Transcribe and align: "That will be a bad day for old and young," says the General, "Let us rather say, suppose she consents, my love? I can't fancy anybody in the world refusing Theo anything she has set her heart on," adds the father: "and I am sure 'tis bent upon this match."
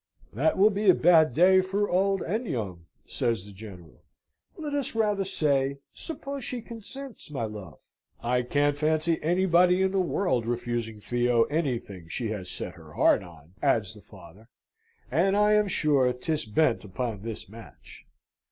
"That 0.33 0.57
will 0.57 0.71
be 0.71 0.89
a 0.89 0.95
bad 0.95 1.35
day 1.35 1.61
for 1.61 1.87
old 1.87 2.23
and 2.23 2.47
young," 2.47 2.87
says 3.05 3.45
the 3.45 3.51
General, 3.51 4.01
"Let 4.57 4.73
us 4.73 4.95
rather 4.95 5.23
say, 5.23 5.77
suppose 5.93 6.43
she 6.43 6.59
consents, 6.63 7.29
my 7.29 7.43
love? 7.43 7.77
I 8.19 8.41
can't 8.41 8.75
fancy 8.75 9.21
anybody 9.21 9.83
in 9.83 9.91
the 9.91 9.99
world 9.99 10.47
refusing 10.47 11.01
Theo 11.01 11.43
anything 11.43 12.07
she 12.09 12.29
has 12.29 12.49
set 12.49 12.73
her 12.73 12.93
heart 12.93 13.21
on," 13.21 13.53
adds 13.61 13.93
the 13.93 14.01
father: 14.01 14.49
"and 15.11 15.37
I 15.37 15.53
am 15.53 15.67
sure 15.67 16.11
'tis 16.11 16.45
bent 16.47 16.83
upon 16.83 17.21
this 17.21 17.47
match." 17.47 18.07